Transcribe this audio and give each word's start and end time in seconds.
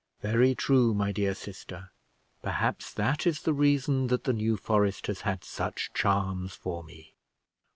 "Very 0.23 0.55
true, 0.55 0.95
my 0.95 1.11
dear 1.11 1.35
sister; 1.35 1.91
perhaps 2.41 2.91
that 2.91 3.27
is 3.27 3.43
the 3.43 3.53
reason 3.53 4.07
that 4.07 4.23
the 4.23 4.33
New 4.33 4.57
Forest 4.57 5.05
has 5.05 5.21
had 5.21 5.43
such 5.43 5.93
charms 5.93 6.55
for 6.55 6.83
me." 6.83 7.13